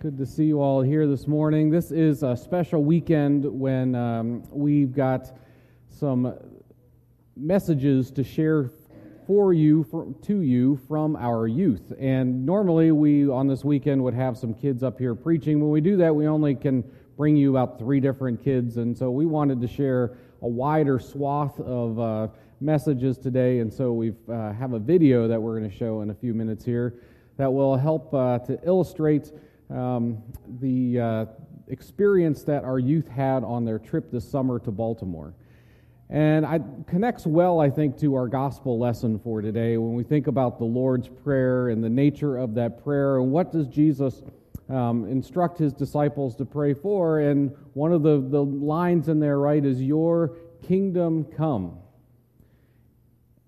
[0.00, 1.70] Good to see you all here this morning.
[1.70, 5.36] This is a special weekend when um, we've got
[5.88, 6.34] some
[7.36, 8.70] messages to share
[9.26, 11.92] for you, for, to you from our youth.
[11.98, 15.58] And normally we, on this weekend, would have some kids up here preaching.
[15.58, 18.76] When we do that, we only can bring you about three different kids.
[18.76, 22.28] And so we wanted to share a wider swath of uh,
[22.60, 23.58] messages today.
[23.58, 26.34] And so we uh, have a video that we're going to show in a few
[26.34, 27.00] minutes here
[27.36, 29.32] that will help uh, to illustrate
[29.70, 30.22] um,
[30.60, 31.26] the uh,
[31.68, 35.34] experience that our youth had on their trip this summer to Baltimore.
[36.10, 40.26] And it connects well, I think, to our gospel lesson for today when we think
[40.26, 44.22] about the Lord's Prayer and the nature of that prayer and what does Jesus
[44.70, 47.20] um, instruct his disciples to pray for.
[47.20, 51.78] And one of the, the lines in there, right, is, Your kingdom come.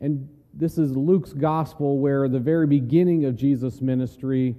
[0.01, 4.57] And this is Luke's gospel, where the very beginning of Jesus' ministry,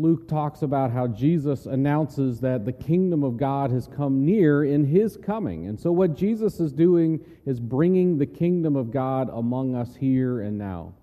[0.00, 4.84] Luke talks about how Jesus announces that the kingdom of God has come near in
[4.84, 5.66] his coming.
[5.66, 10.40] And so, what Jesus is doing is bringing the kingdom of God among us here
[10.40, 10.94] and now.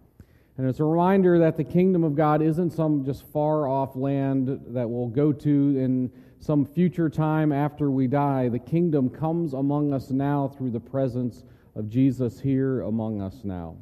[0.58, 4.60] And it's a reminder that the kingdom of God isn't some just far off land
[4.70, 8.50] that we'll go to in some future time after we die.
[8.50, 11.44] The kingdom comes among us now through the presence
[11.76, 13.78] of Jesus here among us now.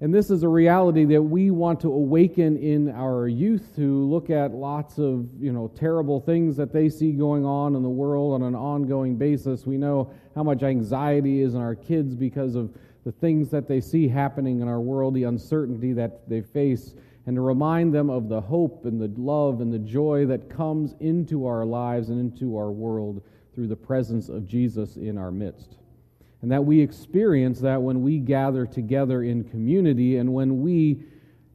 [0.00, 4.28] And this is a reality that we want to awaken in our youth who look
[4.28, 8.34] at lots of, you know, terrible things that they see going on in the world
[8.34, 9.64] on an ongoing basis.
[9.64, 13.80] We know how much anxiety is in our kids because of the things that they
[13.80, 16.94] see happening in our world, the uncertainty that they face,
[17.24, 20.94] and to remind them of the hope and the love and the joy that comes
[21.00, 23.22] into our lives and into our world
[23.54, 25.76] through the presence of Jesus in our midst
[26.46, 31.02] and that we experience that when we gather together in community and when we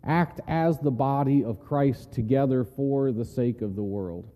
[0.04, 4.30] act as the body of Christ together for the sake of the world.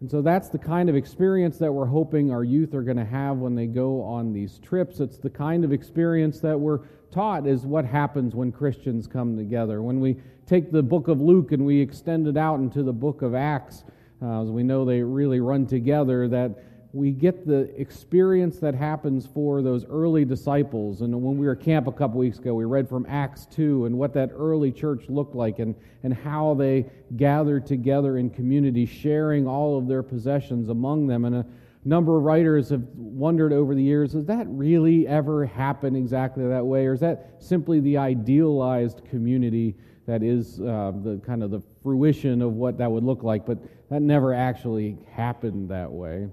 [0.00, 3.04] And so that's the kind of experience that we're hoping our youth are going to
[3.04, 5.00] have when they go on these trips.
[5.00, 9.82] It's the kind of experience that we're taught is what happens when Christians come together.
[9.82, 10.16] When we
[10.46, 13.82] take the book of Luke and we extend it out into the book of Acts,
[14.22, 19.26] uh, as we know they really run together, that we get the experience that happens
[19.26, 21.02] for those early disciples.
[21.02, 23.84] And when we were at camp a couple weeks ago, we read from Acts 2
[23.84, 28.86] and what that early church looked like and, and how they gathered together in community,
[28.86, 31.26] sharing all of their possessions among them.
[31.26, 31.46] And a
[31.84, 36.64] number of writers have wondered over the years does that really ever happen exactly that
[36.64, 36.86] way?
[36.86, 39.76] Or is that simply the idealized community
[40.06, 43.44] that is uh, the kind of the fruition of what that would look like?
[43.44, 43.58] But
[43.90, 46.28] that never actually happened that way.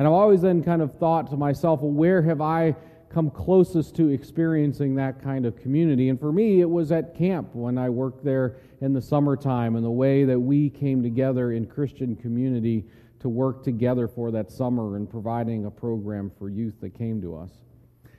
[0.00, 2.74] And I've always then kind of thought to myself, well, where have I
[3.10, 6.08] come closest to experiencing that kind of community?
[6.08, 9.84] And for me, it was at camp when I worked there in the summertime and
[9.84, 12.86] the way that we came together in Christian community
[13.18, 17.36] to work together for that summer and providing a program for youth that came to
[17.36, 17.50] us.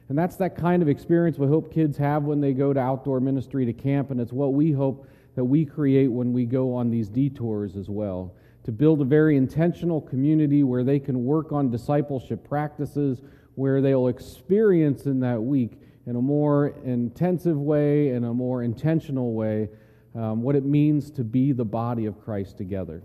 [0.08, 3.20] And that's that kind of experience we hope kids have when they go to outdoor
[3.20, 6.92] ministry to camp, and it's what we hope that we create when we go on
[6.92, 11.72] these detours as well to build a very intentional community where they can work on
[11.72, 13.22] discipleship practices,
[13.56, 19.34] where they'll experience in that week in a more intensive way, in a more intentional
[19.34, 19.70] way,
[20.16, 23.02] um, what it means to be the body of Christ together.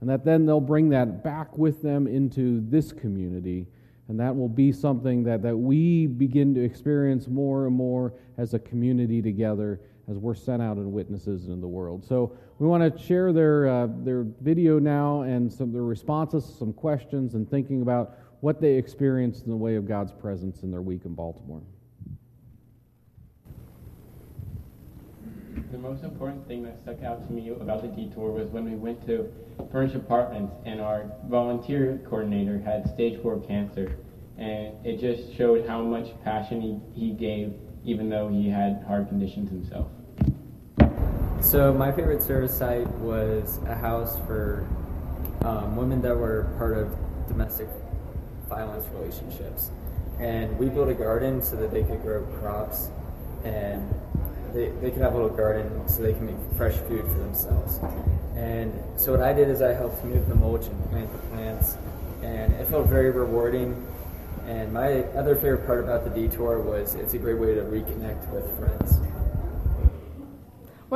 [0.00, 3.66] And that then they'll bring that back with them into this community.
[4.08, 8.54] And that will be something that, that we begin to experience more and more as
[8.54, 12.04] a community together as we're sent out and witnesses in the world.
[12.04, 16.72] So we want to share their, uh, their video now and some their responses, some
[16.72, 20.82] questions, and thinking about what they experienced in the way of God's presence in their
[20.82, 21.62] week in Baltimore.
[25.72, 28.76] The most important thing that stuck out to me about the detour was when we
[28.76, 29.32] went to
[29.72, 33.96] furnished apartments and our volunteer coordinator had stage four cancer.
[34.38, 36.60] And it just showed how much passion
[36.94, 37.54] he, he gave
[37.84, 39.88] even though he had hard conditions himself.
[41.46, 44.66] So my favorite service site was a house for
[45.42, 46.92] um, women that were part of
[47.28, 47.68] domestic
[48.48, 49.70] violence relationships,
[50.18, 52.88] and we built a garden so that they could grow crops,
[53.44, 53.88] and
[54.54, 57.78] they, they could have a little garden so they can make fresh food for themselves.
[58.34, 61.78] And so what I did is I helped move the mulch and plant the plants,
[62.24, 63.86] and it felt very rewarding.
[64.48, 68.32] And my other favorite part about the detour was it's a great way to reconnect
[68.32, 69.05] with friends.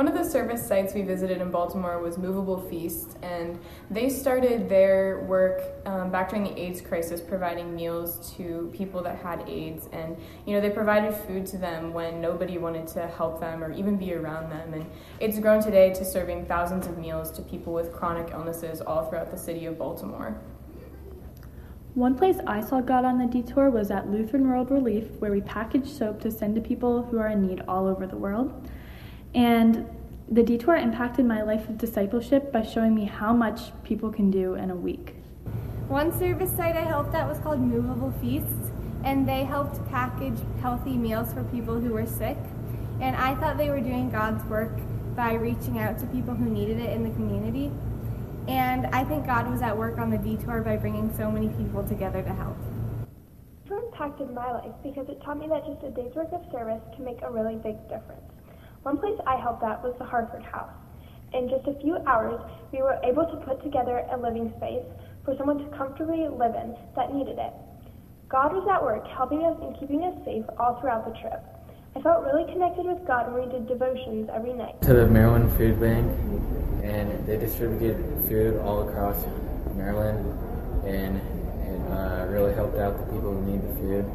[0.01, 3.59] One of the service sites we visited in Baltimore was Moveable Feast, and
[3.91, 9.19] they started their work um, back during the AIDS crisis, providing meals to people that
[9.19, 9.89] had AIDS.
[9.91, 10.17] And
[10.47, 13.95] you know, they provided food to them when nobody wanted to help them or even
[13.95, 14.73] be around them.
[14.73, 14.89] And
[15.19, 19.29] it's grown today to serving thousands of meals to people with chronic illnesses all throughout
[19.29, 20.35] the city of Baltimore.
[21.93, 25.41] One place I saw God on the detour was at Lutheran World Relief, where we
[25.41, 28.67] package soap to send to people who are in need all over the world.
[29.33, 29.87] And
[30.29, 34.55] the detour impacted my life of discipleship by showing me how much people can do
[34.55, 35.15] in a week.
[35.87, 38.71] One service site I helped at was called Moveable Feasts,
[39.03, 42.37] and they helped package healthy meals for people who were sick.
[43.01, 44.71] And I thought they were doing God's work
[45.15, 47.71] by reaching out to people who needed it in the community.
[48.47, 51.83] And I think God was at work on the detour by bringing so many people
[51.87, 52.57] together to help.
[53.65, 56.81] It impacted my life because it taught me that just a day's worth of service
[56.95, 58.30] can make a really big difference.
[58.83, 60.73] One place I helped at was the Harford House.
[61.33, 62.41] In just a few hours,
[62.73, 64.83] we were able to put together a living space
[65.23, 67.53] for someone to comfortably live in that needed it.
[68.27, 71.45] God was at work helping us and keeping us safe all throughout the trip.
[71.95, 74.81] I felt really connected with God when we did devotions every night.
[74.81, 76.09] To the Maryland Food Bank,
[76.81, 79.23] and they distributed food all across
[79.75, 80.25] Maryland,
[80.87, 81.21] and
[81.69, 84.05] it uh, really helped out the people who need the food.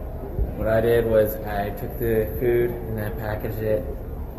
[0.59, 3.85] What I did was I took the food and I packaged it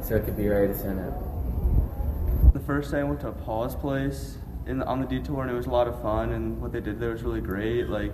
[0.04, 2.54] so it could be ready to send out.
[2.54, 5.54] The first day I went to Paul's place in the, on the detour, and it
[5.54, 6.32] was a lot of fun.
[6.32, 7.90] And what they did there was really great.
[7.90, 8.12] Like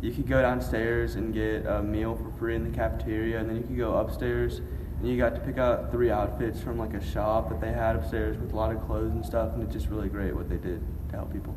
[0.00, 3.56] you could go downstairs and get a meal for free in the cafeteria, and then
[3.56, 4.60] you could go upstairs
[5.02, 7.96] and you got to pick out three outfits from like a shop that they had
[7.96, 9.52] upstairs with a lot of clothes and stuff.
[9.54, 10.80] And it's just really great what they did
[11.10, 11.56] to help people.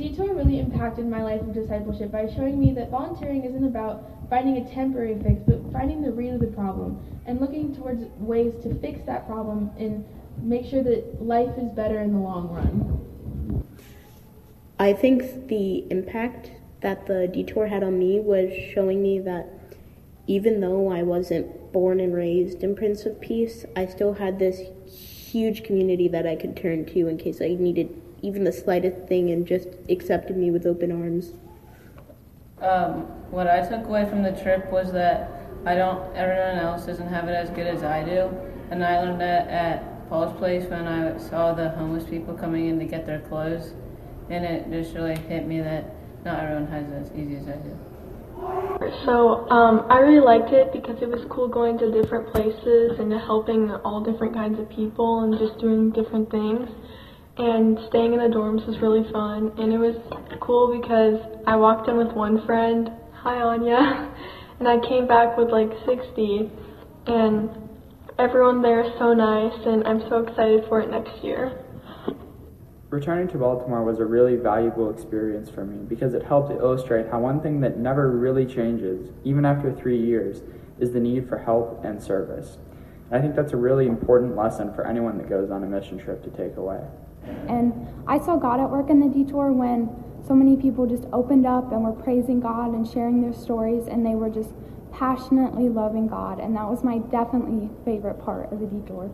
[0.00, 4.56] Detour really impacted my life of discipleship by showing me that volunteering isn't about finding
[4.56, 8.74] a temporary fix, but finding the root of the problem and looking towards ways to
[8.76, 10.02] fix that problem and
[10.42, 13.66] make sure that life is better in the long run.
[14.78, 19.50] I think the impact that the detour had on me was showing me that
[20.26, 24.62] even though I wasn't born and raised in Prince of Peace, I still had this
[24.86, 29.30] huge community that I could turn to in case I needed even the slightest thing
[29.30, 31.32] and just accepted me with open arms.
[32.60, 35.30] Um, what I took away from the trip was that
[35.64, 38.30] I don't, everyone else doesn't have it as good as I do.
[38.70, 42.78] And I learned that at Paul's place when I saw the homeless people coming in
[42.78, 43.72] to get their clothes.
[44.28, 45.94] And it just really hit me that
[46.24, 47.76] not everyone has it as easy as I do.
[49.04, 53.12] So um, I really liked it because it was cool going to different places and
[53.12, 56.68] helping all different kinds of people and just doing different things
[57.40, 59.50] and staying in the dorms was really fun.
[59.56, 59.96] And it was
[60.40, 61.16] cool because
[61.46, 64.12] I walked in with one friend, hi Anya,
[64.58, 66.50] and I came back with like 60.
[67.06, 67.48] And
[68.18, 71.64] everyone there is so nice, and I'm so excited for it next year.
[72.90, 77.20] Returning to Baltimore was a really valuable experience for me because it helped illustrate how
[77.20, 80.42] one thing that never really changes, even after three years,
[80.78, 82.58] is the need for help and service.
[83.10, 86.22] I think that's a really important lesson for anyone that goes on a mission trip
[86.24, 86.80] to take away.
[87.48, 89.88] And I saw God at work in the detour when
[90.26, 94.04] so many people just opened up and were praising God and sharing their stories, and
[94.04, 94.50] they were just
[94.92, 96.40] passionately loving God.
[96.40, 99.10] And that was my definitely favorite part of the detour.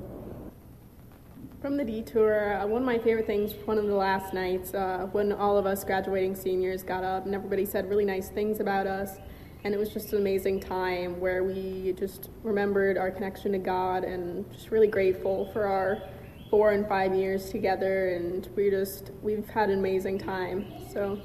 [1.61, 5.09] From the detour, uh, one of my favorite things, one of the last nights, uh,
[5.13, 8.87] when all of us graduating seniors got up and everybody said really nice things about
[8.87, 9.19] us.
[9.65, 14.05] And it was just an amazing time where we just remembered our connection to God
[14.05, 16.03] and just really grateful for our
[16.51, 20.67] four and five years together, and we just we've had an amazing time.
[20.93, 21.19] So,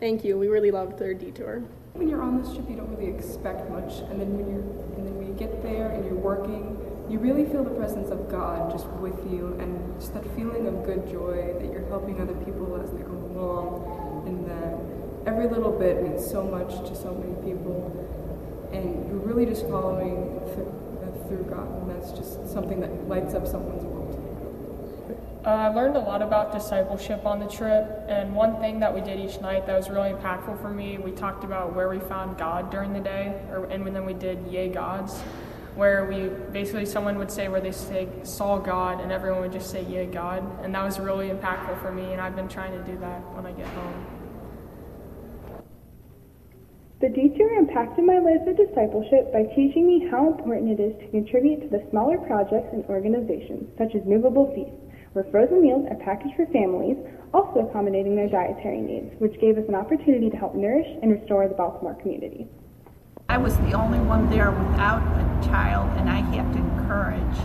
[0.00, 0.38] thank you.
[0.38, 1.62] We really loved their detour.
[1.94, 4.66] When you're on this trip, you don't really expect much, and then when you're
[4.96, 6.76] and then when you get there and you're working,
[7.08, 10.84] you really feel the presence of God just with you, and just that feeling of
[10.84, 15.72] good joy that you're helping other people as they go along, and that every little
[15.72, 17.90] bit means so much to so many people,
[18.72, 20.72] and you're really just following through,
[21.28, 23.95] through God, and that's just something that lights up someone's world.
[25.46, 29.00] Uh, I learned a lot about discipleship on the trip, and one thing that we
[29.00, 32.36] did each night that was really impactful for me, we talked about where we found
[32.36, 35.20] God during the day, or, and then we did Yay Gods,
[35.76, 39.70] where we basically someone would say where they say saw God, and everyone would just
[39.70, 42.82] say Yay God, and that was really impactful for me, and I've been trying to
[42.90, 44.06] do that when I get home.
[46.98, 51.08] The detour impacted my life of discipleship by teaching me how important it is to
[51.12, 54.85] contribute to the smaller projects and organizations, such as Moveable Feast
[55.16, 56.98] where frozen meals are packaged for families,
[57.32, 61.48] also accommodating their dietary needs, which gave us an opportunity to help nourish and restore
[61.48, 62.46] the Baltimore community.
[63.30, 67.38] I was the only one there without a child, and I have to encourage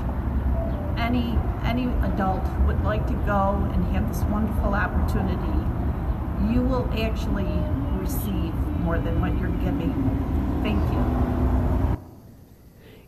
[0.99, 5.57] any any adult who would like to go and have this wonderful opportunity.
[6.51, 7.47] You will actually
[7.97, 9.93] receive more than what you're giving.
[10.61, 11.40] Thank you.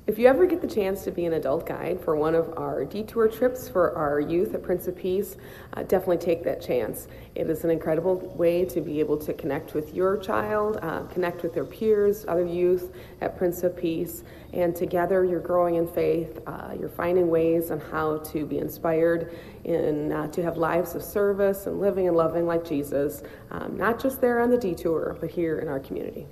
[0.05, 2.83] If you ever get the chance to be an adult guide for one of our
[2.83, 5.37] detour trips for our youth at Prince of Peace,
[5.75, 7.07] uh, definitely take that chance.
[7.35, 11.41] It is an incredible way to be able to connect with your child, uh, connect
[11.41, 16.37] with their peers, other youth at Prince of Peace, and together you're growing in faith.
[16.45, 19.33] Uh, you're finding ways on how to be inspired
[19.63, 24.01] in uh, to have lives of service and living and loving like Jesus, um, not
[24.01, 26.27] just there on the detour, but here in our community.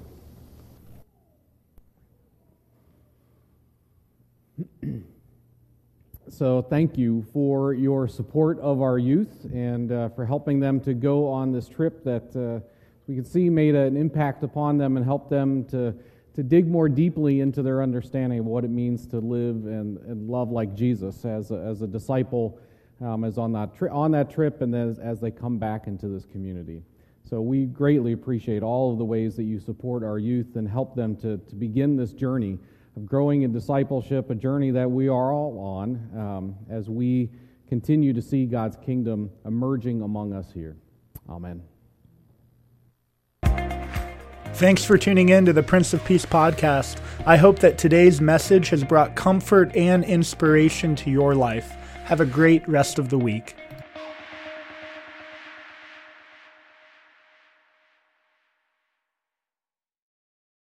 [6.31, 10.93] So thank you for your support of our youth and uh, for helping them to
[10.93, 12.65] go on this trip that uh,
[13.07, 15.93] we can see made an impact upon them and help them to,
[16.33, 20.29] to dig more deeply into their understanding of what it means to live and, and
[20.29, 22.57] love like Jesus as a, as a disciple
[23.01, 26.07] um, as on that, tri- on that trip and as, as they come back into
[26.07, 26.81] this community.
[27.29, 30.95] So we greatly appreciate all of the ways that you support our youth and help
[30.95, 32.57] them to, to begin this journey
[32.95, 37.29] of growing in discipleship, a journey that we are all on um, as we
[37.67, 40.75] continue to see God's kingdom emerging among us here.
[41.29, 41.63] Amen.
[44.53, 46.99] Thanks for tuning in to the Prince of Peace podcast.
[47.25, 51.71] I hope that today's message has brought comfort and inspiration to your life.
[52.03, 53.55] Have a great rest of the week.